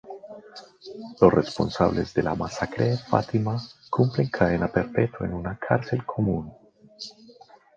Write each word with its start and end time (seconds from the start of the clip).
Los 1.21 1.31
responsables 1.31 2.15
de 2.15 2.23
la 2.23 2.33
masacre 2.33 2.85
de 2.85 2.97
Fátima 2.97 3.61
cumplen 3.91 4.29
cadena 4.29 4.67
perpetua 4.67 5.27
en 5.27 5.33
una 5.33 5.59
cárcel 5.59 6.03
común. 6.07 6.51